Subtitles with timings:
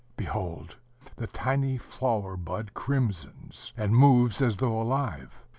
[0.17, 0.77] Behold!
[1.17, 5.37] the tiny flower bud crimsons, and moves as though alive.